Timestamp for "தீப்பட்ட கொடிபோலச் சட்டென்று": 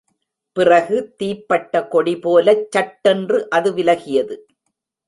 1.17-3.49